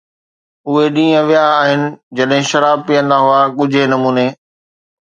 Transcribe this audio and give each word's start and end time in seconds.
اهي 0.69 0.85
ڏينهن 0.95 1.27
ويا 1.27 1.43
آهن 1.59 1.85
جڏهن 2.21 2.49
شراب 2.55 2.83
پيئندا 2.89 3.21
هئا 3.29 3.41
ڳجهي 3.61 3.89
نموني 3.95 4.27